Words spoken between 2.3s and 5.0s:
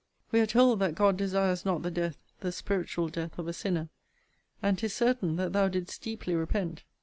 the spiritual death of a sinner: And 'tis